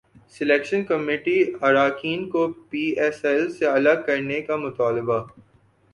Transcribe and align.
selection 0.35 0.83
committee 0.83 1.35
اراکین 1.61 2.27
کو 2.29 2.41
P 2.69 2.81
S 2.99 3.23
L 3.25 3.49
سے 3.53 3.65
الگ 3.67 4.01
کرنے 4.07 4.41
کا 4.41 4.55
مطالبہ 4.57 5.23